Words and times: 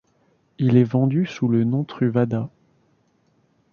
Il 0.57 0.77
est 0.77 0.83
vendu 0.83 1.27
sous 1.27 1.47
le 1.47 1.63
nom 1.63 1.83
Truvada. 1.83 2.49